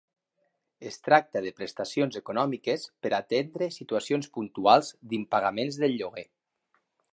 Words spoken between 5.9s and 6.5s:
lloguer.